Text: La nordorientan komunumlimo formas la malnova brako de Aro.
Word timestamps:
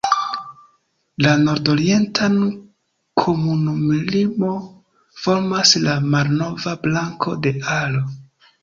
La 1.25 1.33
nordorientan 1.41 2.39
komunumlimo 3.25 4.53
formas 5.23 5.79
la 5.87 6.01
malnova 6.17 6.79
brako 6.89 7.41
de 7.47 7.57
Aro. 7.81 8.07